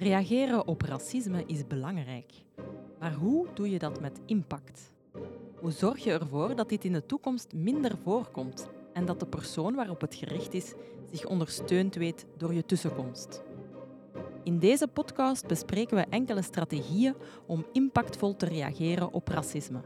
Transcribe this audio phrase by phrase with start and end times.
[0.00, 2.32] Reageren op racisme is belangrijk.
[2.98, 4.92] Maar hoe doe je dat met impact?
[5.60, 9.74] Hoe zorg je ervoor dat dit in de toekomst minder voorkomt en dat de persoon
[9.74, 10.74] waarop het gericht is
[11.10, 13.42] zich ondersteund weet door je tussenkomst?
[14.42, 17.14] In deze podcast bespreken we enkele strategieën
[17.46, 19.80] om impactvol te reageren op racisme.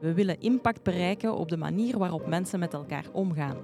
[0.00, 3.56] We willen impact bereiken op de manier waarop mensen met elkaar omgaan,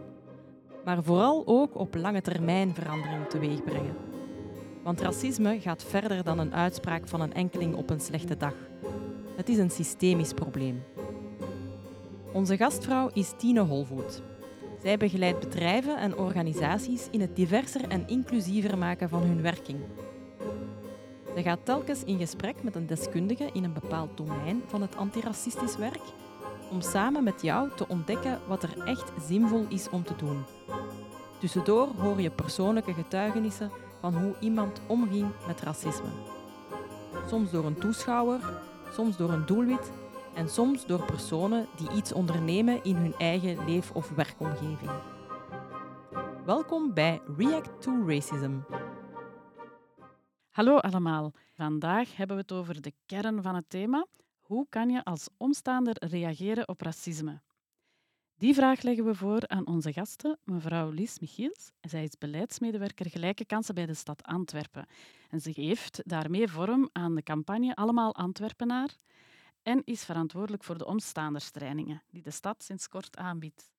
[0.84, 4.07] maar vooral ook op lange termijn verandering teweegbrengen.
[4.88, 8.54] Want racisme gaat verder dan een uitspraak van een enkeling op een slechte dag.
[9.36, 10.82] Het is een systemisch probleem.
[12.32, 14.22] Onze gastvrouw is Tine Holvoet.
[14.82, 19.78] Zij begeleidt bedrijven en organisaties in het diverser en inclusiever maken van hun werking.
[21.34, 25.76] Zij gaat telkens in gesprek met een deskundige in een bepaald domein van het antiracistisch
[25.76, 26.02] werk
[26.70, 30.44] om samen met jou te ontdekken wat er echt zinvol is om te doen.
[31.38, 33.70] Tussendoor hoor je persoonlijke getuigenissen
[34.00, 36.08] van hoe iemand omging met racisme.
[37.26, 38.40] Soms door een toeschouwer,
[38.92, 39.92] soms door een doelwit
[40.34, 44.90] en soms door personen die iets ondernemen in hun eigen leef- of werkomgeving.
[46.44, 48.58] Welkom bij React to Racism.
[50.50, 51.32] Hallo allemaal.
[51.52, 54.06] Vandaag hebben we het over de kern van het thema.
[54.40, 57.40] Hoe kan je als omstaander reageren op racisme?
[58.38, 61.70] Die vraag leggen we voor aan onze gasten, mevrouw Lies Michiels.
[61.80, 64.86] Zij is beleidsmedewerker Gelijke Kansen bij de stad Antwerpen.
[65.28, 68.96] En ze geeft daarmee vorm aan de campagne Allemaal Antwerpenaar
[69.62, 73.70] en is verantwoordelijk voor de omstaanderstrainingen die de stad sinds kort aanbiedt.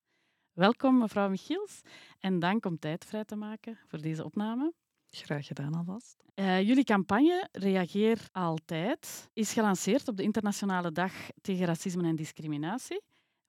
[0.52, 1.80] Welkom, mevrouw Michiels,
[2.18, 4.72] en dank om tijd vrij te maken voor deze opname.
[5.06, 6.22] Graag gedaan alvast.
[6.34, 13.00] Uh, jullie campagne Reageer Altijd is gelanceerd op de Internationale Dag tegen Racisme en Discriminatie.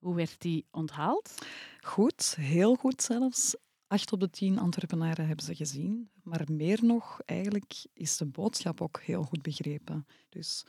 [0.01, 1.33] Hoe werd die onthaald?
[1.81, 3.55] Goed, heel goed zelfs.
[3.87, 6.09] Acht op de tien Antwerpenaren hebben ze gezien.
[6.23, 10.05] Maar meer nog, eigenlijk is de boodschap ook heel goed begrepen.
[10.29, 10.65] Dus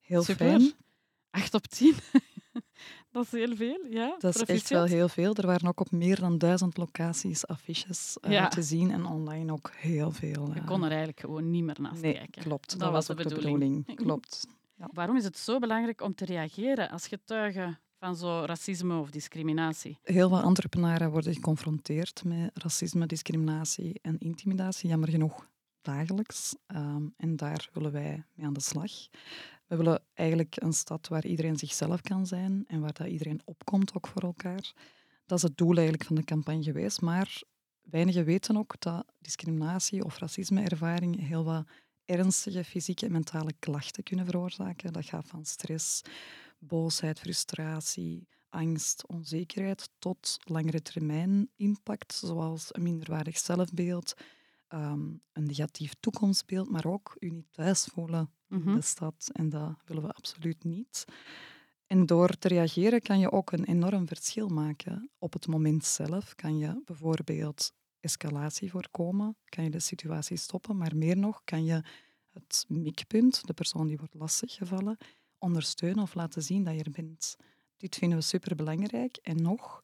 [0.00, 0.46] heel Super.
[0.46, 0.72] fijn.
[1.30, 1.94] Acht op tien.
[3.12, 4.16] dat is heel veel, ja.
[4.18, 5.34] Dat is echt wel heel veel.
[5.34, 8.48] Er waren ook op meer dan duizend locaties affiches uh, Ja.
[8.48, 10.48] te zien en online ook heel veel.
[10.54, 12.42] Je uh, kon er eigenlijk gewoon niet meer naast Nee, kijken.
[12.42, 12.70] klopt.
[12.70, 13.58] Dat, Dat, was de ook de bedoeling.
[13.58, 13.96] bedoeling.
[14.06, 14.46] Klopt.
[14.76, 19.98] Waarom is het zo belangrijk om te reageren als getuige van zo racisme of discriminatie?
[20.02, 25.48] Heel wat Antwerpenaren worden geconfronteerd met racisme, discriminatie en intimidatie, jammer genoeg
[25.82, 26.56] dagelijks.
[26.66, 28.92] Ehm, en daar willen wij mee aan de slag.
[29.66, 33.94] We willen eigenlijk een stad waar iedereen zichzelf kan zijn en waar dat iedereen opkomt
[33.94, 34.72] ook voor elkaar.
[35.26, 37.00] Dat is het doel eigenlijk van de campagne geweest.
[37.00, 37.42] Maar
[37.80, 41.66] weinigen weten ook dat discriminatie of racisme-ervaringen heel wat
[42.04, 44.92] ernstige fysieke en mentale klachten kunnen veroorzaken.
[44.92, 46.02] Dat gaat van stress,
[46.60, 54.14] boosheid, frustratie, angst, onzekerheid tot langere termijn impact, zoals een minderwaardig zelfbeeld,
[54.68, 55.00] ehm,
[55.32, 58.68] een negatief toekomstbeeld, maar ook je niet thuis voelen Mhm.
[58.68, 59.30] in de stad.
[59.32, 61.04] En dat willen we absoluut niet.
[61.86, 65.10] En door te reageren kan je ook een enorm verschil maken.
[65.18, 70.96] Op het moment zelf kan je bijvoorbeeld escalatie voorkomen, kan je de situatie stoppen, maar
[70.96, 71.82] meer nog kan je
[72.32, 74.96] het mikpunt, de persoon die wordt lastiggevallen,
[75.40, 77.36] ondersteunen of laten zien dat je er bent.
[77.76, 79.16] Dit vinden we superbelangrijk.
[79.16, 79.80] En nog,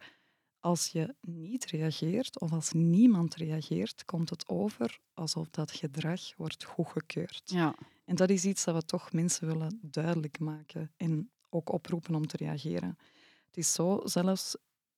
[0.60, 6.64] als je niet reageert of als niemand reageert, komt het over alsof dat gedrag wordt
[6.64, 7.42] goedgekeurd.
[7.44, 7.74] Ja.
[8.04, 12.26] En dat is iets dat we toch mensen willen duidelijk maken en ook oproepen om
[12.26, 12.98] te reageren.
[13.46, 14.56] Het is zo zelfs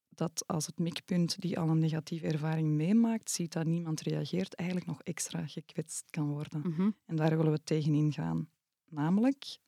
[0.09, 4.89] dat als het mikpunt die al een negatieve ervaring meemaakt, ziet dat niemand reageert, eigenlijk
[4.89, 6.61] nog extra gekwetst kan worden.
[6.61, 6.91] Mhm.
[7.07, 8.49] En daar willen we tegen ingaan.
[8.89, 9.59] Namelijk,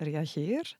[0.00, 0.76] reageer,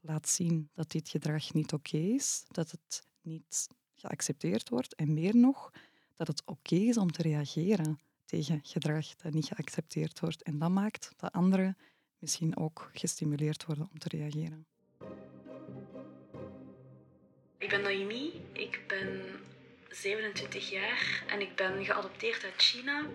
[0.00, 5.36] laat zien dat dit gedrag niet oké is, dat het niet geaccepteerd wordt en meer
[5.36, 5.70] nog,
[6.16, 10.42] dat het oké is om te reageren tegen gedrag dat niet geaccepteerd wordt.
[10.42, 11.76] En dat maakt dat anderen
[12.18, 14.66] misschien ook gestimuleerd worden om te reageren.
[17.58, 19.20] Ik ben Naomi, ik ben
[19.88, 23.06] 27 jaar en ik ben geadopteerd uit China.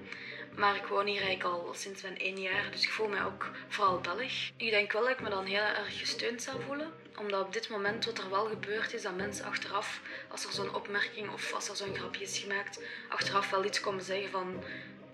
[0.57, 3.49] Maar ik woon hier eigenlijk al sinds mijn één jaar, dus ik voel mij ook
[3.67, 4.49] vooral Belg.
[4.57, 6.91] Ik denk wel dat ik me dan heel erg gesteund zou voelen.
[7.17, 10.75] Omdat op dit moment wat er wel gebeurd is, dat mensen achteraf, als er zo'n
[10.75, 14.63] opmerking of als er zo'n grapje is gemaakt, achteraf wel iets komen zeggen van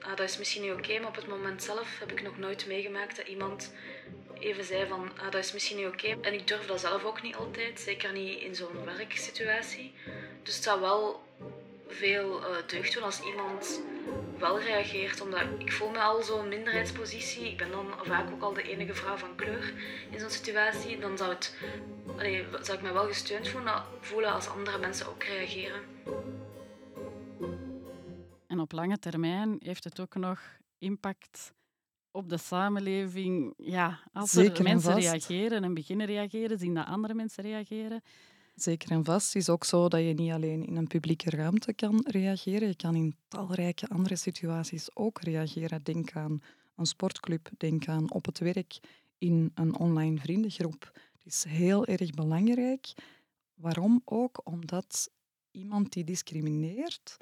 [0.01, 2.67] ah, dat is misschien niet oké, maar op het moment zelf heb ik nog nooit
[2.67, 3.73] meegemaakt dat iemand
[4.39, 6.17] even zei van ah, dat is misschien niet oké.
[6.21, 9.93] En ik durf dat zelf ook niet altijd, zeker niet in zo'n werksituatie.
[10.43, 11.23] Dus het zou wel
[11.87, 13.81] veel eh, deugd doen als iemand
[14.43, 17.49] wel reageert, omdat ik voel me al zo'n minderheidspositie.
[17.49, 19.73] Ik ben dan vaak ook al de enige vrouw van kleur
[20.11, 20.99] in zo'n situatie.
[20.99, 21.55] Dan zou, het,
[22.17, 25.81] allee, zou ik me wel gesteund voelen, voelen als andere mensen ook reageren.
[28.47, 30.39] En op lange termijn heeft het ook nog
[30.77, 31.53] impact
[32.11, 36.85] op de samenleving, ja, als Zeker er en mensen reageren en beginnen reageren, zien dat
[36.85, 38.01] andere mensen reageren.
[38.55, 39.33] Zeker en vast.
[39.33, 42.67] Het is ook zo dat je niet alleen in een publieke ruimte kan reageren.
[42.67, 45.83] Je kan in talrijke andere situaties ook reageren.
[45.83, 46.41] Denk aan
[46.75, 48.79] een sportclub, denk aan op het werk,
[49.17, 50.91] in een online vriendengroep.
[50.93, 52.93] Het is heel erg belangrijk.
[53.53, 54.41] Waarom ook?
[54.43, 55.09] Omdat
[55.51, 57.17] iemand die discrimineert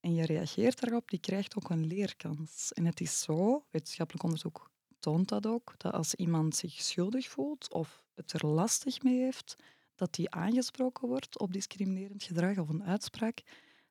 [0.00, 2.72] en je reageert daarop, die krijgt ook een leerkans.
[2.72, 7.72] En het is zo, wetenschappelijk onderzoek toont dat ook, dat als iemand zich schuldig voelt
[7.72, 9.56] of het er lastig mee heeft,
[9.94, 13.42] dat die aangesproken wordt op discriminerend gedrag of een uitspraak,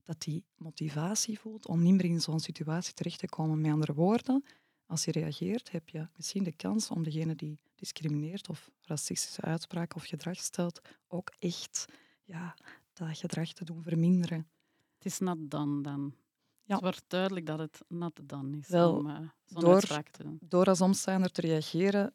[0.03, 3.61] dat die motivatie voelt om niet meer in zo'n situatie terecht te komen.
[3.61, 4.43] Met andere woorden,
[4.85, 9.95] als je reageert, heb je misschien de kans om degene die discrimineert of racistische uitspraken
[9.95, 11.85] of gedrag stelt, ook echt
[12.23, 12.55] ja,
[12.93, 14.47] dat gedrag te doen verminderen.
[14.93, 16.15] Het is nat dan dan.
[16.63, 16.73] Ja.
[16.73, 20.23] Het wordt duidelijk dat het nat dan is Wel, om eh, zo'n door- uitspraak te
[20.23, 20.37] doen.
[20.41, 22.13] Door als omstaander te reageren,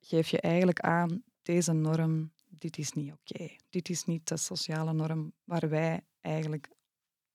[0.00, 3.56] geef je eigenlijk aan, deze norm, dit is niet oké.
[3.70, 6.68] Dit is niet de sociale norm waar wij eigenlijk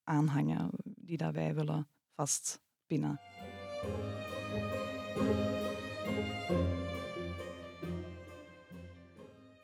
[0.04, 3.22] aan hangen, die dat wij willen vastpinnen.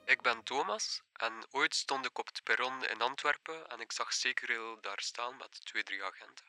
[0.05, 4.13] Ik ben Thomas en ooit stond ik op het perron in Antwerpen en ik zag
[4.13, 6.45] Secureel daar staan met twee, drie agenten.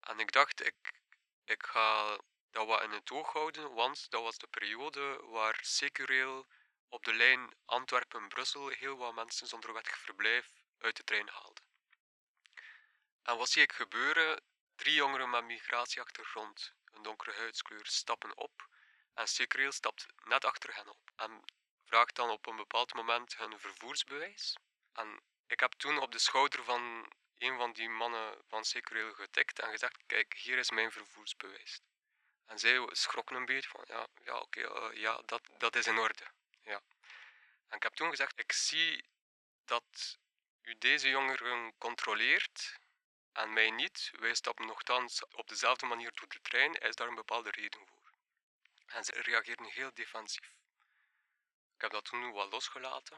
[0.00, 1.00] En ik dacht, ik,
[1.44, 2.18] ik ga
[2.50, 6.46] dat wat in het oog houden, want dat was de periode waar Secureel
[6.94, 10.46] op de lijn Antwerpen-Brussel heel wat mensen zonder wettig verblijf
[10.78, 11.60] uit de trein haalde.
[13.22, 14.42] En wat zie ik gebeuren?
[14.76, 18.68] Drie jongeren met migratieachtergrond, een donkere huidskleur, stappen op
[19.14, 21.10] en Secureel stapt net achter hen op.
[21.16, 21.44] En
[21.84, 24.56] vraagt dan op een bepaald moment hun vervoersbewijs.
[24.92, 29.58] En ik heb toen op de schouder van een van die mannen van Secureel getikt
[29.58, 31.80] en gezegd, kijk, hier is mijn vervoersbewijs.
[32.46, 35.98] En zij schrokken een beetje van, ja, ja oké, eh, ja, dat, dat is in
[35.98, 36.33] orde.
[37.74, 39.04] En ik heb toen gezegd, ik zie
[39.64, 40.18] dat
[40.62, 42.78] u deze jongeren controleert
[43.32, 44.10] en mij niet.
[44.18, 46.74] Wij stappen nogthans op dezelfde manier door de trein.
[46.74, 48.12] Is daar een bepaalde reden voor?
[48.86, 50.54] En ze reageerden heel defensief.
[51.74, 53.16] Ik heb dat toen wat losgelaten.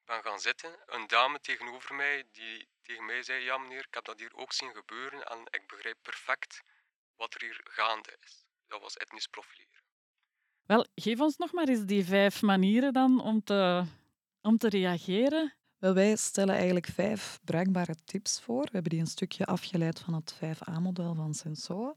[0.00, 0.82] Ik ben gaan zitten.
[0.86, 4.52] Een dame tegenover mij die tegen mij zei: Ja, meneer, ik heb dat hier ook
[4.52, 6.62] zien gebeuren en ik begrijp perfect
[7.16, 8.44] wat er hier gaande is.
[8.66, 9.85] Dat was etnisch profileren.
[10.66, 13.84] Wel, geef ons nog maar eens die vijf manieren dan om te,
[14.42, 15.54] om te reageren.
[15.78, 18.62] Wel, wij stellen eigenlijk vijf bruikbare tips voor.
[18.62, 21.94] We hebben die een stukje afgeleid van het 5A-model van Sensoa.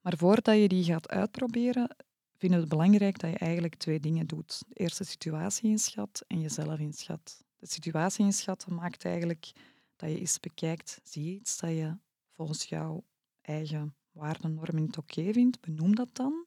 [0.00, 1.96] Maar voordat je die gaat uitproberen,
[2.36, 4.62] vinden we het belangrijk dat je eigenlijk twee dingen doet.
[4.68, 7.44] De eerste situatie inschat en jezelf inschat.
[7.56, 9.52] De situatie inschatten maakt eigenlijk
[9.96, 11.96] dat je eens bekijkt, zie je iets dat je
[12.30, 13.04] volgens jouw
[13.40, 16.45] eigen waarden, normen niet oké vindt, benoem dat dan.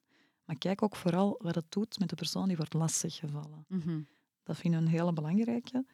[0.49, 3.65] Maar kijk ook vooral wat het doet met de persoon die wordt lastiggevallen.
[3.67, 4.01] Mhm.
[4.43, 5.85] Dat vinden we een hele belangrijke.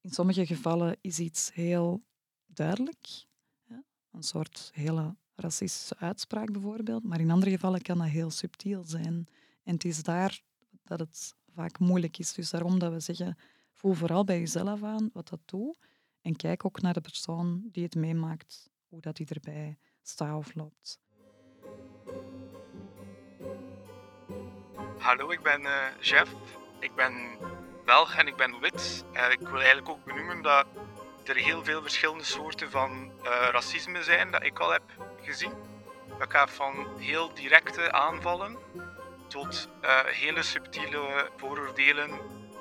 [0.00, 2.02] In sommige gevallen is iets heel
[2.46, 3.26] duidelijk.
[3.68, 3.82] Ja?
[4.10, 7.04] Een soort hele racistische uitspraak bijvoorbeeld.
[7.04, 9.26] Maar in andere gevallen kan dat heel subtiel zijn.
[9.62, 10.42] En het is daar
[10.82, 12.32] dat het vaak moeilijk is.
[12.32, 13.36] Dus daarom dat we zeggen,
[13.72, 15.78] voel vooral bij jezelf aan wat dat doet.
[16.20, 20.54] En kijk ook naar de persoon die het meemaakt, hoe dat die erbij staat of
[20.54, 21.00] loopt.
[24.98, 26.30] Hallo, ik ben eh, Jeff.
[26.78, 27.38] Ik ben
[27.84, 29.04] Belg en ik ben wit.
[29.12, 30.66] En ik wil eigenlijk ook benoemen dat
[31.24, 34.82] er heel veel verschillende soorten van eh, racisme zijn dat ik al heb
[35.22, 35.52] gezien.
[36.18, 38.58] Dat gaat van heel directe aanvallen
[39.26, 42.10] tot eh, hele subtiele vooroordelen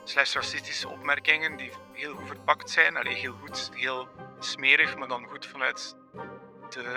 [0.03, 2.97] slash racistische opmerkingen die heel goed verpakt zijn.
[2.97, 4.07] Allee, heel goed, heel
[4.39, 5.95] smerig, maar dan goed vanuit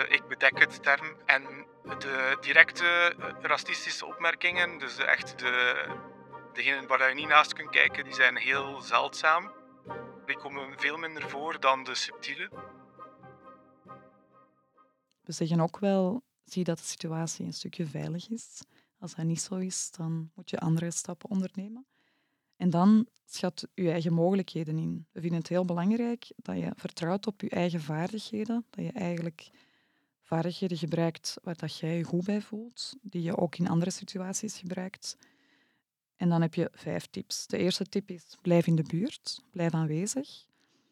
[0.09, 1.15] ik bedek het term.
[1.25, 1.43] En
[1.99, 2.85] de directe
[3.19, 5.85] eh, racistische opmerkingen, dus echt de,
[6.53, 9.51] degenen waar je niet naast kunt kijken, die zijn heel zeldzaam.
[10.25, 12.49] Die komen veel minder voor dan de subtiele.
[15.21, 18.61] We zeggen ook wel, zie dat de situatie een stukje veilig is.
[18.99, 21.85] Als dat niet zo is, dan moet je andere stappen ondernemen.
[22.61, 25.05] En dan schat je eigen mogelijkheden in.
[25.11, 28.65] We vinden het heel belangrijk dat je vertrouwt op je eigen vaardigheden.
[28.69, 29.49] Dat je eigenlijk
[30.21, 34.57] vaardigheden gebruikt waar dat jij je goed bij voelt, die je ook in andere situaties
[34.57, 35.17] gebruikt.
[36.15, 37.47] En dan heb je vijf tips.
[37.47, 40.45] De eerste tip is, blijf in de buurt, blijf aanwezig.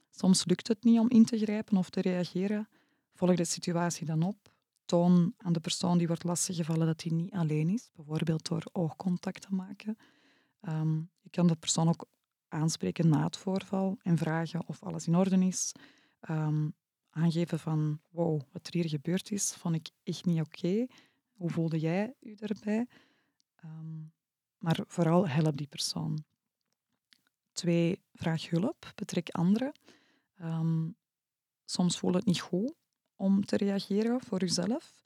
[0.09, 2.67] Soms lukt het niet om in te grijpen of te reageren.
[3.13, 4.51] Volg de situatie dan op.
[4.85, 9.41] Toon aan de persoon die wordt lastiggevallen dat hij niet alleen is, bijvoorbeeld door oogcontact
[9.41, 9.97] te maken.
[10.59, 12.05] Ehm, je kan de persoon ook
[12.47, 15.71] aanspreken na het voorval en vragen of alles in orde is.
[16.19, 16.69] Ehm,
[17.09, 20.85] aangeven van, wow, wat er hier gebeurd is, vond ik echt niet oké.
[21.31, 22.87] Hoe voelde jij je daarbij?
[23.55, 24.01] Ehm,
[24.57, 26.23] maar vooral help die persoon.
[27.51, 29.71] Twee, vraag hulp, betrek anderen.
[30.35, 30.89] Ehm,
[31.65, 32.73] soms voelt het niet goed
[33.15, 35.03] om te reageren voor jezelf.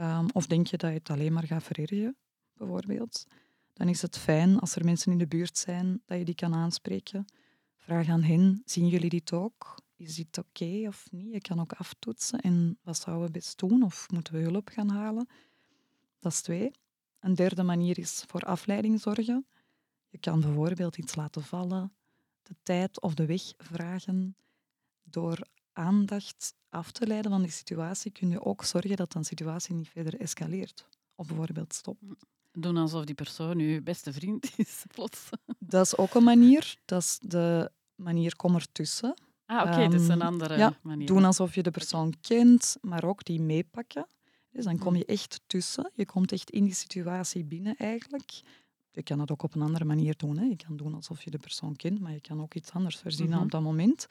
[0.00, 2.16] Um, of denk je dat je het alleen maar gaat verergen,
[2.52, 3.26] bijvoorbeeld.
[3.78, 6.54] Dan is het fijn als er mensen in de buurt zijn dat je die kan
[6.54, 7.24] aanspreken.
[7.76, 9.74] Vraag aan hen, zien jullie dit ook?
[9.96, 11.32] Is dit oké of niet?
[11.32, 12.40] Je kan ook aftoetsen.
[12.40, 13.82] En wat zouden we best doen?
[13.82, 15.28] Of moeten we hulp gaan halen?
[16.18, 16.70] Dat is twee.
[17.20, 19.46] Een derde manier is voor afleiding zorgen.
[20.08, 21.92] Je kan bijvoorbeeld iets laten vallen,
[22.42, 24.36] de tijd of de weg vragen.
[25.02, 29.74] Door aandacht af te leiden van die situatie kun je ook zorgen dat een situatie
[29.74, 30.88] niet verder escaleert.
[31.14, 32.02] Of bijvoorbeeld stopt.
[32.52, 35.28] Doen alsof die persoon uw beste vriend is, plots.
[35.58, 36.76] Dat is ook een manier.
[36.84, 39.14] Dat is de manier kom ertussen.
[39.46, 41.06] Ah, oké, okay, dat is een Ehm, andere ja, manier.
[41.06, 44.06] Doen alsof je de persoon kent, maar ook die meepakken.
[44.50, 45.90] Dus dan kom je echt tussen.
[45.94, 48.40] Je komt echt in die situatie binnen eigenlijk.
[48.90, 50.38] Je kan het ook op een andere manier doen.
[50.38, 50.44] Hè.
[50.44, 53.34] Je kan doen alsof je de persoon kent, maar je kan ook iets anders verzinnen
[53.34, 53.44] Mhm.
[53.44, 54.06] op dat moment.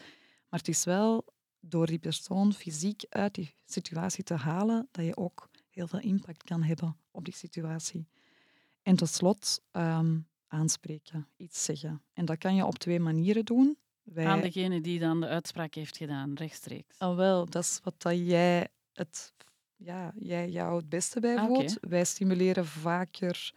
[0.49, 1.25] Maar het is wel
[1.59, 6.43] door die persoon fysiek uit die situatie te halen, dat je ook heel veel impact
[6.43, 8.07] kan hebben op die situatie.
[8.87, 12.01] En tot slot ehm, aanspreken, iets zeggen.
[12.13, 13.77] En dat kan je op twee manieren doen.
[14.03, 16.99] Wij, Aan degene die dan de uitspraak heeft gedaan, rechtstreeks.
[16.99, 19.33] Ah, wel, dat is wat dat jij, het,
[19.75, 21.53] ja, jij jou het beste bij Ah, oké.
[21.53, 21.77] voelt.
[21.81, 23.53] Wij stimuleren vaker,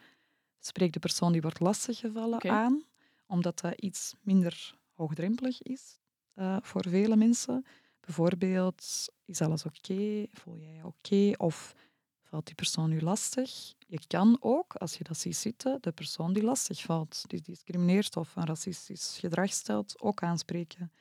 [0.59, 2.83] spreek de persoon die wordt lastiggevallen aan,
[3.27, 5.99] omdat dat iets minder hoogdrempelig is
[6.35, 7.65] eh, voor vele mensen.
[8.01, 10.27] Bijvoorbeeld, is alles oké?
[10.33, 11.33] Voel jij je oké?
[11.45, 11.75] Of
[12.31, 13.75] valt die persoon u lastig?
[13.87, 18.17] Je kan ook, als je dat ziet zitten, de persoon die lastig valt, die discrimineert
[18.17, 20.93] of een racistisch gedrag stelt, ook aanspreken.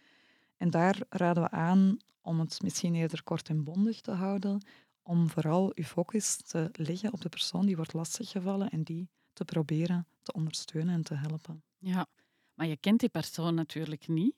[0.58, 4.62] En daar raden we aan om het misschien eerder kort en bondig te houden,
[5.02, 9.46] om vooral uw focus te leggen op de persoon die wordt lastiggevallen en die te
[9.46, 11.64] proberen te ondersteunen en te helpen.
[11.78, 12.08] Ja,
[12.54, 14.36] maar je kent die persoon natuurlijk niet.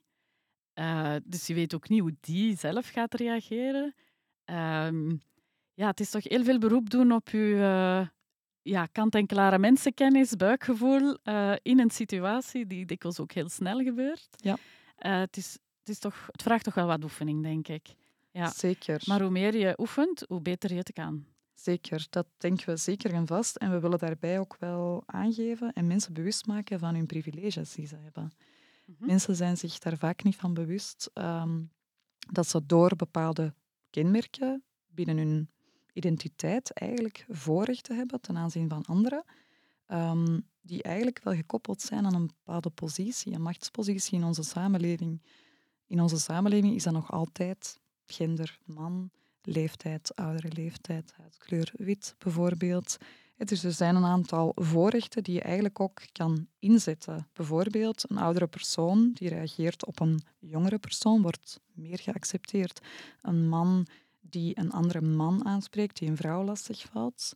[0.73, 3.95] Eh, dus je weet ook niet hoe die zelf gaat reageren.
[4.43, 5.17] Ehm,
[5.81, 8.07] ja, het is toch heel veel beroep doen op je eh,
[8.61, 14.27] ja, kant-en-klare mensenkennis, buikgevoel eh, in een situatie die dikwijls ook heel snel gebeurt.
[14.31, 14.57] Ja.
[14.95, 17.95] Eh, het, is, het, is toch, het vraagt toch wel wat oefening, denk ik.
[18.31, 18.49] Ja.
[18.49, 19.01] Zeker.
[19.05, 21.25] Maar hoe meer je oefent, hoe beter je het kan.
[21.53, 23.55] Zeker, dat denken we zeker en vast.
[23.55, 27.87] En we willen daarbij ook wel aangeven en mensen bewust maken van hun privileges die
[27.87, 28.31] ze hebben.
[28.85, 29.05] Mhm.
[29.05, 31.61] Mensen zijn zich daar vaak niet van bewust ehm,
[32.31, 33.53] dat ze door bepaalde
[33.89, 35.49] kenmerken binnen hun
[35.93, 39.23] identiteit eigenlijk voorrechten hebben ten aanzien van anderen,
[39.85, 45.21] ehm, die eigenlijk wel gekoppeld zijn aan een bepaalde positie, een machtspositie in onze samenleving.
[45.87, 52.97] In onze samenleving is dat nog altijd gender, man, leeftijd, oudere leeftijd, huidskleur, wit bijvoorbeeld.
[53.37, 57.27] Dus er zijn een aantal voorrechten die je eigenlijk ook kan inzetten.
[57.33, 62.79] Bijvoorbeeld een oudere persoon die reageert op een jongere persoon wordt meer geaccepteerd.
[63.21, 63.87] Een man
[64.21, 67.33] die een andere man aanspreekt, die een vrouw lastigvalt,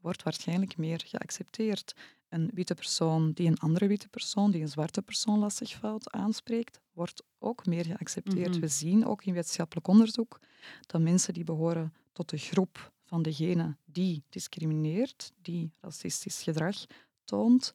[0.00, 1.94] wordt waarschijnlijk meer geaccepteerd.
[2.28, 7.22] Een witte persoon die een andere witte persoon, die een zwarte persoon lastigvalt, aanspreekt, wordt
[7.38, 8.50] ook meer geaccepteerd.
[8.50, 8.60] Mhm.
[8.60, 10.40] We zien ook in wetenschappelijk onderzoek
[10.86, 16.76] dat mensen die behoren tot de groep van degene die discrimineert, die racistisch gedrag
[17.24, 17.72] toont,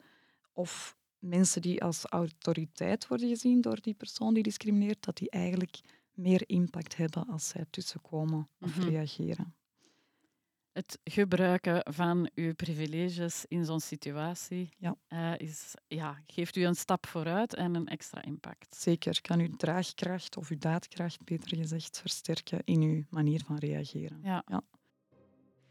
[0.53, 5.79] of mensen die als autoriteit worden gezien door die persoon die discrimineert, dat die eigenlijk
[6.17, 8.88] meer impact hebben als zij tussenkomen of Mhm.
[8.89, 9.55] reageren.
[10.71, 14.95] Het gebruiken van uw privileges in zo'n situatie Ja.
[15.07, 18.75] eh, is, ja, geeft u een stap vooruit en een extra impact.
[18.75, 24.19] Zeker kan uw draagkracht of uw daadkracht, beter gezegd, versterken in uw manier van reageren.
[24.24, 24.43] Ja.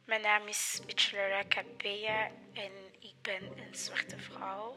[0.06, 4.74] Mijn naam is Bachelora Capea en ik ben een zwarte vrouw.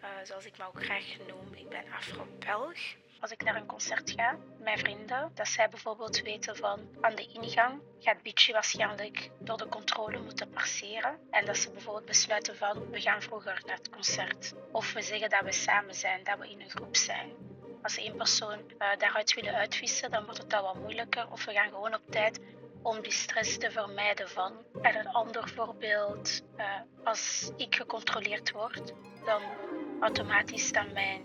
[0.00, 2.78] Eh, zoals ik me ook graag noem, ik ben Afro-Belg.
[3.22, 7.26] Als ik naar een concert ga, mijn vrienden, dat zij bijvoorbeeld weten van aan de
[7.26, 11.18] ingang gaat Bitchy waarschijnlijk door de controle moeten passeren.
[11.30, 14.54] En dat ze bijvoorbeeld besluiten van we gaan vroeger naar het concert.
[14.72, 17.30] Of we zeggen dat we samen zijn, dat we in een groep zijn.
[17.82, 21.30] Als één persoon eh, daaruit willen uitvissen, dan wordt het al wat moeilijker.
[21.30, 22.40] Of we gaan gewoon op tijd
[22.82, 24.52] om die stress te vermijden van.
[24.82, 28.92] En een ander voorbeeld, eh, als ik gecontroleerd word,
[29.24, 29.42] dan
[30.00, 31.22] automatisch dan mijn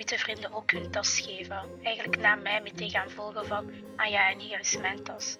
[0.00, 1.82] witte vrienden ook hun tas geven.
[1.82, 5.36] Eigenlijk na mij meteen gaan volgen van, ah ja, en hier is mijn tas.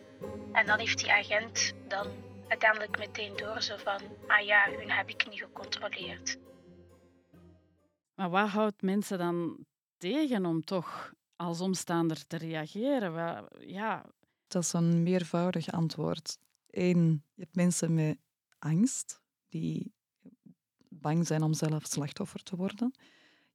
[0.53, 2.07] En dan heeft die agent dan
[2.49, 6.39] uiteindelijk meteen door zo van, ah ja, hun heb ik niet gecontroleerd.
[8.15, 13.49] Maar wat houdt mensen dan tegen om toch als omstaander te reageren?
[13.61, 14.05] Ja,
[14.47, 16.39] Dat is een meervoudig antwoord.
[16.67, 18.19] Eén, je hebt mensen met
[18.59, 19.93] angst, die
[20.89, 22.95] bang zijn om zelf slachtoffer te worden.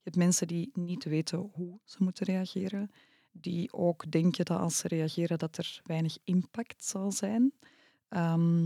[0.06, 2.90] Je hebt mensen die niet weten hoe ze moeten reageren,
[3.32, 7.52] die ook denken dat als ze reageren dat er weinig impact zal zijn.
[8.08, 8.64] Ehm,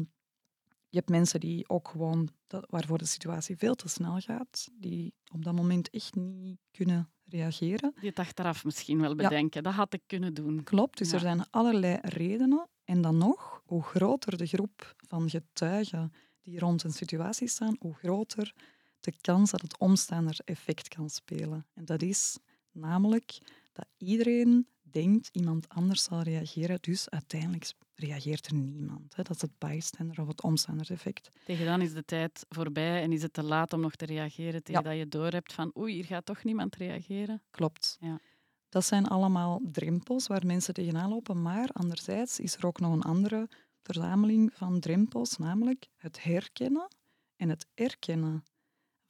[0.89, 5.15] je hebt mensen die ook gewoon, dat, waarvoor de situatie veel te snel gaat, die
[5.33, 7.93] op dat moment echt niet kunnen reageren.
[8.01, 9.63] Die het achteraf misschien wel bedenken.
[9.63, 10.65] Dat had ik kunnen doen.
[10.65, 12.69] Klopt, dus er zijn allerlei redenen.
[12.85, 17.95] En dan nog, hoe groter de groep van getuigen die rond een situatie staan, hoe
[17.95, 18.55] groter
[19.01, 21.67] de kans dat het omstaander effect kan spelen.
[21.75, 22.39] En dat is
[22.73, 23.39] namelijk
[23.73, 29.17] dat iedereen denkt iemand anders zal reageren, dus uiteindelijk reageert er niemand.
[29.17, 29.23] Hè.
[29.23, 31.31] Dat is het bystander of het omstanderseffect.
[31.45, 34.63] Tegen dan is de tijd voorbij en is het te laat om nog te reageren
[34.63, 37.43] tegen dat je doorhebt van oei, hier gaat toch niemand reageren.
[37.51, 37.97] Klopt.
[38.01, 38.21] Ja.
[38.69, 43.03] Dat zijn allemaal drempels waar mensen tegenaan lopen, maar anderzijds is er ook nog een
[43.03, 43.49] andere
[43.83, 46.89] verzameling van drempels, namelijk het herkennen
[47.37, 48.45] en het erkennen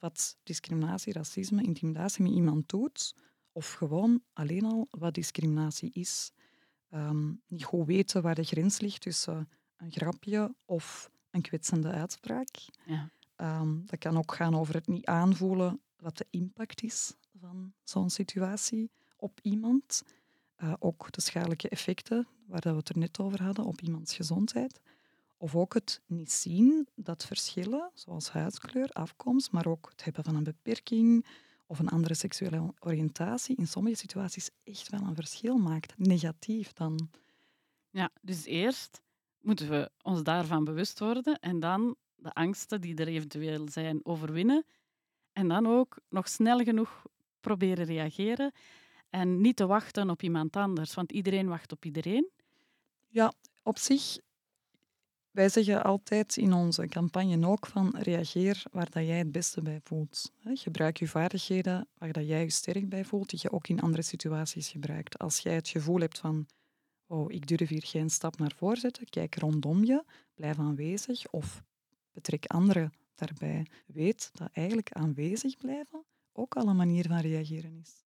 [0.01, 3.15] wat discriminatie, racisme, intimidatie met iemand doet,
[3.51, 6.31] of gewoon alleen al wat discriminatie is.
[6.89, 12.47] Um, niet goed weten waar de grens ligt tussen een grapje of een kwetsende uitspraak.
[12.85, 13.09] Ja.
[13.37, 18.09] Um, dat kan ook gaan over het niet aanvoelen wat de impact is van zo'n
[18.09, 20.03] situatie op iemand.
[20.57, 24.81] Uh, ook de schadelijke effecten, waar we het er net over hadden, op iemands gezondheid.
[25.41, 30.35] Of ook het niet zien dat verschillen, zoals huidskleur, afkomst, maar ook het hebben van
[30.35, 31.25] een beperking
[31.65, 35.97] of een andere seksuele oriëntatie, in sommige situaties echt wel een verschil maakt.
[35.97, 37.09] Negatief dan.
[37.89, 39.01] Ja, dus eerst
[39.39, 44.65] moeten we ons daarvan bewust worden en dan de angsten die er eventueel zijn overwinnen.
[45.33, 47.05] En dan ook nog snel genoeg
[47.39, 48.51] proberen reageren
[49.09, 52.29] en niet te wachten op iemand anders, want iedereen wacht op iedereen.
[53.07, 53.33] Ja,
[53.63, 54.17] op zich
[55.31, 59.79] wij zeggen altijd in onze campagne ook van reageer waar dat jij het beste bij
[59.83, 60.31] voelt.
[60.43, 64.01] Gebruik je vaardigheden waar dat jij je sterk bij voelt, die je ook in andere
[64.01, 65.19] situaties gebruikt.
[65.19, 66.47] Als jij het gevoel hebt van
[67.07, 70.03] oh, ik durf hier geen stap naar voren zetten, kijk rondom je,
[70.35, 71.63] blijf aanwezig of
[72.11, 73.65] betrek anderen daarbij.
[73.87, 78.05] Weet dat eigenlijk aanwezig blijven ook al een manier van reageren is.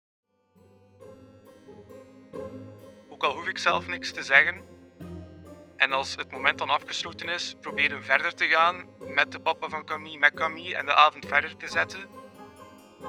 [3.09, 4.70] Ook al hoef ik zelf niks te zeggen,
[5.81, 9.85] en als het moment dan afgesloten is, proberen verder te gaan met de papa van
[9.85, 12.09] Camille, met Camille en de avond verder te zetten.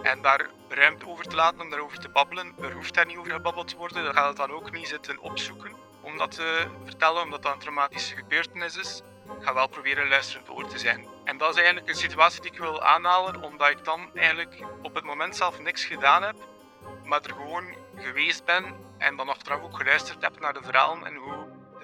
[0.03, 2.55] En daar ruimte over te laten om daarover te babbelen.
[2.63, 5.19] Er hoeft daar niet over gebabbeld te worden, dan gaat het dan ook niet zitten
[5.19, 9.03] opzoeken om dat te vertellen, omdat dat een traumatische gebeurtenis is.
[9.39, 11.07] Ik ga wel proberen luisterend voor te zijn.
[11.25, 14.95] En dat is eigenlijk een situatie die ik wil aanhalen, omdat ik dan eigenlijk op
[14.95, 16.37] het moment zelf niks gedaan heb,
[17.05, 21.15] maar er gewoon geweest ben en dan achteraf ook geluisterd heb naar de verhalen en
[21.15, 21.42] hoe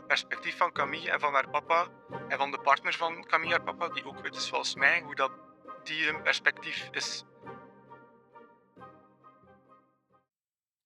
[0.08, 1.88] perspectief van Camille en van haar papa
[2.28, 5.14] en van de partner van Camille, haar papa, die ook wit is zoals mij, hoe
[5.14, 5.32] dat
[5.84, 7.24] die hun perspectief is.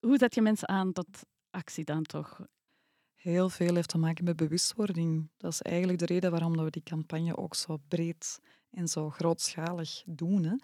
[0.01, 1.07] Hoe zet je mensen aan tot
[1.51, 2.41] actie dan toch?
[3.15, 5.31] Heel veel heeft te maken met bewustwording.
[5.37, 10.03] Dat is eigenlijk de reden waarom we die campagne ook zo breed en zo grootschalig
[10.07, 10.45] doen.
[10.45, 10.57] Hè.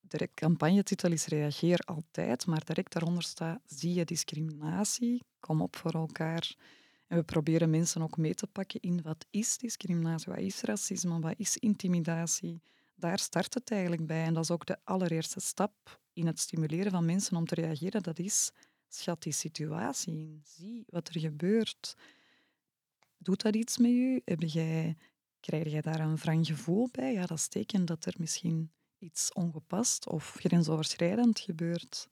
[0.00, 5.22] De campagnetitel is Reageer altijd, maar direct daaronder staat Zie je discriminatie?
[5.40, 6.54] Kom op voor elkaar.
[7.08, 11.20] En we proberen mensen ook mee te pakken in wat is discriminatie, wat is racisme,
[11.20, 12.62] wat is intimidatie.
[12.94, 14.24] Daar start het eigenlijk bij.
[14.24, 18.02] En dat is ook de allereerste stap in het stimuleren van mensen om te reageren.
[18.02, 18.50] Dat is,
[18.88, 20.40] schat die situatie in.
[20.44, 21.96] Zie wat er gebeurt.
[23.18, 24.22] Doet dat iets met je?
[24.24, 24.96] Heb jij,
[25.40, 27.12] krijg jij daar een wrang gevoel bij?
[27.12, 32.08] Ja, dat is teken dat er misschien iets ongepast of grensoverschrijdend gebeurt.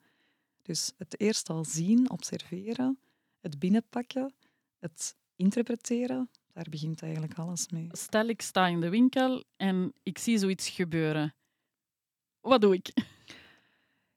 [0.63, 2.99] Dus het eerst al zien, observeren,
[3.41, 4.35] het binnenpakken
[4.79, 7.89] het interpreteren, daar begint eigenlijk alles mee.
[7.91, 11.35] Stel, ik sta in de winkel en ik zie zoiets gebeuren.
[12.41, 12.93] Wat doe ik?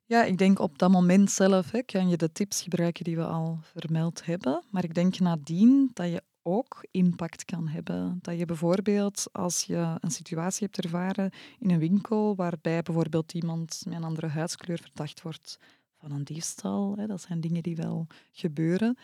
[0.06, 3.26] Ja, ik denk op dat moment zelf hè, kan je de tips gebruiken die we
[3.26, 4.63] al vermeld hebben.
[4.69, 8.19] Maar ik denk nadien dat je ook impact kan hebben.
[8.22, 13.82] Dat je bijvoorbeeld, als je een situatie hebt ervaren in een winkel waarbij bijvoorbeeld iemand
[13.86, 15.58] met een andere huidskleur verdacht wordt
[16.00, 18.98] van een diefstal, hè, dat zijn dingen die wel gebeuren,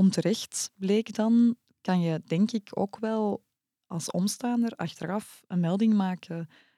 [0.00, 3.44] onterecht bleek dan, kan je denk ik ook wel
[3.86, 6.36] als omstaander achteraf een melding maken.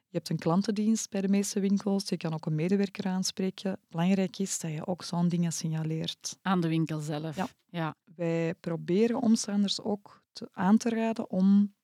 [0.08, 3.80] Je hebt een klantendienst bij de meeste winkels, je kan ook een medewerker aanspreken.
[3.88, 6.38] Belangrijk is dat je ook zo'n dingen signaleert.
[6.42, 7.36] Aan de winkel zelf.
[7.36, 7.48] Ja.
[7.70, 7.94] ja.
[8.04, 11.74] Wij proberen omstanders ook te, aan te raden om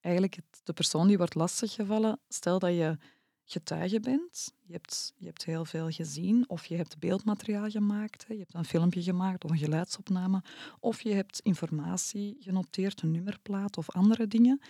[0.00, 2.98] eigenlijk het, de persoon die wordt lastiggevallen, stel dat je
[3.46, 4.54] getuige bent.
[4.62, 8.32] Je hebt, je hebt heel veel gezien, of je hebt beeldmateriaal gemaakt, hè.
[8.32, 10.42] je hebt een filmpje gemaakt of een geluidsopname,
[10.80, 14.60] of je hebt informatie genoteerd, een nummerplaat of andere dingen.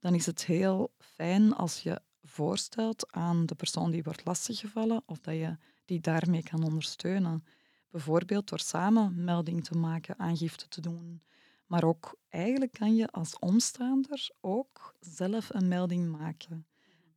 [0.00, 5.20] dan is het heel fijn als je voorstelt aan de persoon die wordt lastiggevallen of
[5.20, 7.44] dat je die daarmee kan ondersteunen.
[7.90, 11.22] Bijvoorbeeld door samen melding te maken, aangifte te doen.
[11.66, 16.66] Maar ook eigenlijk kan je als omstaander ook zelf een melding maken.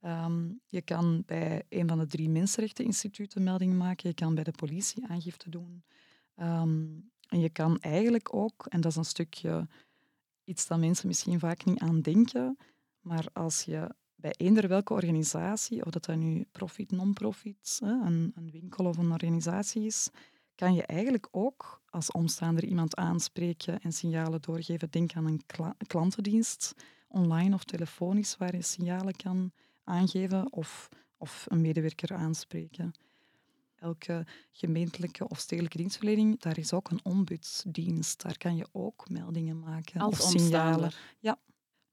[0.01, 4.09] Ehm, je kan bij een van de drie mensenrechteninstituten melding maken.
[4.09, 5.83] Je kan bij de politie aangifte doen.
[6.35, 6.85] Ehm,
[7.27, 9.67] en je kan eigenlijk ook, en dat is een stukje
[10.43, 12.57] iets dat mensen misschien vaak niet aan denken,
[12.99, 18.51] maar als je bij eender welke organisatie, of dat dat nu profit, non-profit, een, een
[18.51, 20.09] winkel of een organisatie is,
[20.55, 24.89] kan je eigenlijk ook als omstaander iemand aanspreken en signalen doorgeven.
[24.89, 25.41] Denk aan een
[25.87, 26.73] klantendienst,
[27.07, 29.51] online of telefonisch, waar je signalen kan
[29.91, 32.91] aangeven of, of een medewerker aanspreken.
[33.75, 38.21] Elke gemeentelijke of stedelijke dienstverlening, daar is ook een ombudsdienst.
[38.21, 40.91] Daar kan je ook meldingen maken Als of signalen.
[41.19, 41.39] Ja,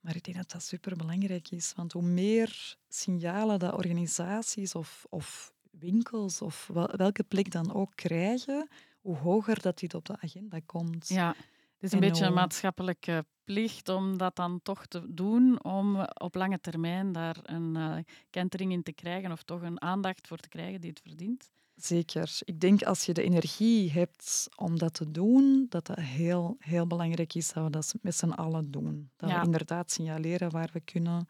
[0.01, 1.73] maar ik denk dat dat superbelangrijk is.
[1.77, 8.69] Want hoe meer signalen dat organisaties of, of winkels of welke plek dan ook krijgen,
[9.01, 11.09] hoe hoger dat dit op de agenda komt.
[11.09, 11.35] Ja,
[11.79, 16.35] het is een beetje een maatschappelijke plicht om dat dan toch te doen, om op
[16.35, 17.97] lange termijn daar een uh,
[18.31, 21.51] kentering in te krijgen of toch een aandacht voor te krijgen die het verdient.
[21.75, 22.39] Zeker.
[22.45, 26.87] Ik denk als je de energie hebt om dat te doen, dat dat heel, heel
[26.87, 29.11] belangrijk is dat we dat met z'n allen doen.
[29.17, 31.29] Dat we inderdaad signaleren waar we kunnen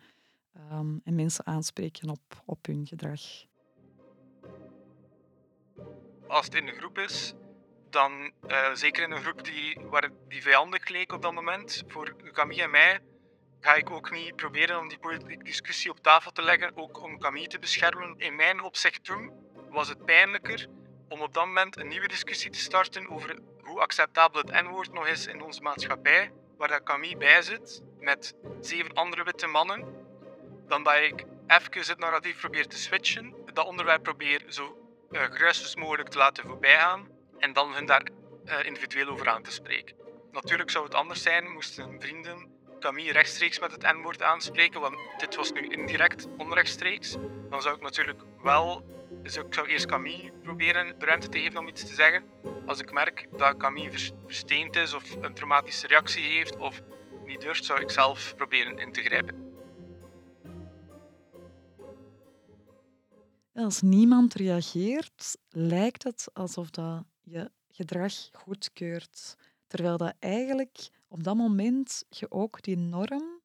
[0.73, 3.21] um, en mensen aanspreken op, op hun gedrag.
[6.27, 7.35] Als het in een groep is,
[7.93, 12.17] dan uh, zeker in een groep die, waar die vijandig leek op dat moment, voor
[12.33, 13.01] Camille en mij,
[13.61, 17.19] ga ik ook niet proberen om die politieke discussie op tafel te leggen, ook om
[17.19, 18.15] Camille te beschermen.
[18.19, 19.33] In mijn opzicht toen
[19.71, 20.67] was het pijnlijker
[21.09, 25.07] om op dat moment een nieuwe discussie te starten over hoe acceptabel het N-woord nog
[25.07, 30.07] is in onze maatschappij, waar dat Camille bij zit met zeven andere witte mannen,
[30.67, 34.77] dan dat ik even het narratief probeer te switchen, dat onderwerp probeer zo
[35.11, 38.07] uh, mogelijk te laten voorbijgaan en dan hun daar
[38.45, 39.97] uh, individueel over aan te spreken.
[40.33, 45.37] Natuurlijk zou het anders zijn moesten vrienden Camille rechtstreeks met het N-woord aanspreken, want dit
[45.37, 47.17] was nu indirect onrechtstreeks.
[47.51, 48.85] Dan zou ik natuurlijk wel,
[49.23, 52.25] dus ik zou eerst Camille proberen de ruimte te geven om iets te zeggen.
[52.67, 56.81] Als ik merk dat Camille versteend is of een traumatische reactie heeft of
[57.25, 59.47] niet durft, zou ik zelf proberen in te grijpen.
[63.55, 69.37] Als niemand reageert, lijkt het alsof dat je gedrag goedkeurt.
[69.67, 73.41] Terwijl dat eigenlijk op dat moment je ook die norm,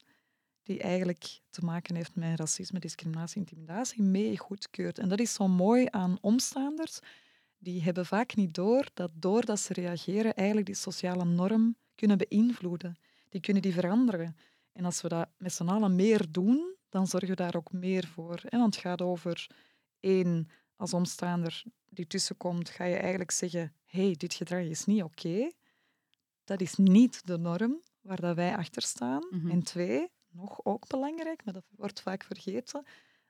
[0.64, 5.00] die eigenlijk te maken heeft met racisme, discriminatie, intimidatie, mee goedkeurt.
[5.00, 7.00] En dat is zo mooi aan omstaanders.
[7.58, 12.96] Die hebben vaak niet door dat doordat ze reageren, eigenlijk die sociale norm kunnen beïnvloeden.
[13.30, 14.36] Die kunnen die veranderen.
[14.74, 18.08] En als we dat met z'n allen meer doen, dan zorgen we daar ook meer
[18.08, 18.42] voor.
[18.50, 19.48] Want het gaat over
[20.00, 20.50] één,
[20.84, 25.52] als omstaander die tussenkomt, ga je eigenlijk zeggen: hey, dit gedrag is niet oké.
[26.44, 29.28] Dat is niet de norm waar dat wij achter staan.
[29.30, 29.50] Mhm.
[29.50, 32.86] En twee, nog ook belangrijk, maar dat wordt vaak vergeten,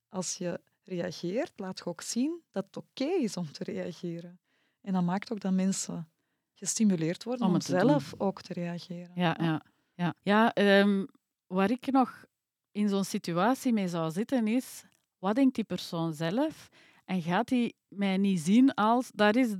[0.09, 4.39] als je reageert, laat je ook zien dat het oké is om te reageren.
[4.81, 6.11] En dat maakt ook dat mensen
[6.53, 9.11] gestimuleerd worden om, zelf ook te reageren.
[9.15, 9.65] Ja, ja.
[9.93, 10.15] ja.
[10.21, 11.07] ja um,
[11.47, 12.25] waar ik nog
[12.71, 14.83] in zo'n situatie mee zou zitten is,
[15.19, 16.69] wat denkt die persoon zelf?
[17.05, 19.55] En gaat hij mij niet zien als, daar is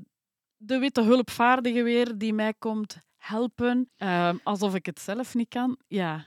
[0.58, 5.78] de witte hulpvaardige weer die mij komt helpen, uh, alsof ik het zelf niet kan.
[5.88, 6.26] Ja.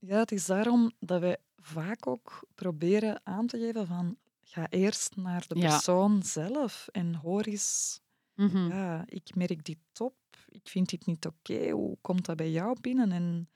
[0.00, 4.16] ja, het is daarom dat wij vaak ook proberen aan te geven van
[4.48, 8.00] ga eerst naar de persoon zelf en hoor eens,
[8.34, 8.68] mhm.
[8.68, 10.14] ja, ik merk dit top,
[10.48, 13.48] ik vind dit niet oké, hoe komt dat bij jou binnen en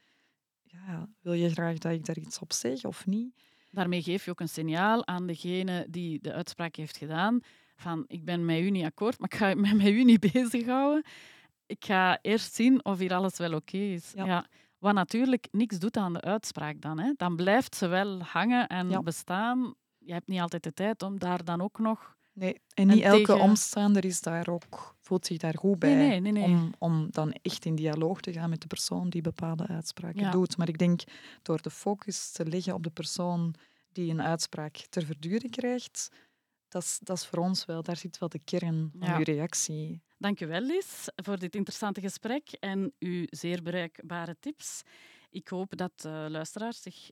[0.63, 3.35] ja, wil je graag dat ik daar iets op zeg of niet?
[3.73, 7.41] Daarmee geef je ook een signaal aan degene die de uitspraak heeft gedaan
[7.77, 11.05] van ik ben met u niet akkoord, maar ik ga me met u niet bezighouden.
[11.67, 14.13] Ik ga eerst zien of hier alles wel oké is.
[14.15, 14.47] Ja.
[14.79, 16.99] Wat natuurlijk niks doet aan de uitspraak dan.
[16.99, 17.13] Hè.
[17.17, 19.75] Dan blijft ze wel hangen en bestaan.
[19.99, 22.17] Je hebt niet altijd de tijd om daar dan ook nog...
[22.33, 25.95] Nee, en niet elke omstaander is daar ook, voelt zich daar goed bij.
[25.95, 29.23] Nee, nee, nee, om, om dan echt in dialoog te gaan met de persoon die
[29.23, 30.57] bepaalde uitspraken doet.
[30.57, 31.01] Maar ik denk,
[31.43, 33.55] door de focus te leggen op de persoon
[33.93, 36.11] die een uitspraak ter verduring krijgt,
[36.69, 40.03] dat is, dat is voor ons wel, daar zit wel de kern van uw reactie.
[40.19, 44.83] Dank u wel, Lies, voor dit interessante gesprek en uw zeer bereikbare tips.
[45.33, 47.11] Ik hoop dat uh, luisteraars zich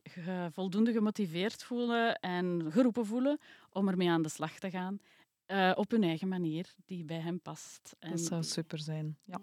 [0.51, 4.99] voldoende gemotiveerd voelen en geroepen voelen om ermee aan de slag te gaan.
[5.47, 7.95] Uh, op hun eigen manier, die bij hen past.
[7.99, 8.09] En...
[8.09, 9.17] Dat zou super zijn.
[9.25, 9.41] Ja.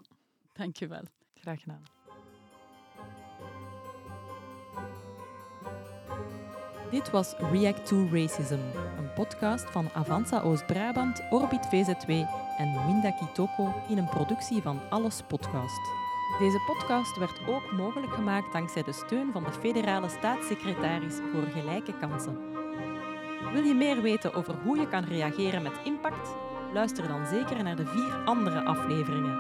[0.53, 1.03] Dank je wel.
[1.35, 1.83] Graag gedaan.
[6.91, 8.61] Dit was React to Racism,
[8.99, 12.11] een podcast van Avanza Oost-Brabant, Orbit VZW
[12.59, 16.08] en Winda Kitoko in een productie van Alles Podcast.
[16.39, 21.99] Deze podcast werd ook mogelijk gemaakt dankzij de steun van de federale staatssecretaris voor gelijke
[21.99, 22.39] kansen.
[23.53, 26.37] Wil je meer weten over hoe je kan reageren met impact?
[26.73, 29.37] Luister dan zeker naar de vier andere afleveringen.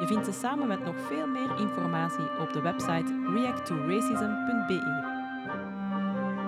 [0.00, 5.10] Je vindt ze samen met nog veel meer informatie op de website reacttoracism.be.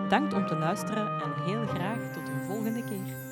[0.02, 3.24] Bedankt om te luisteren en heel graag tot een volgende keer.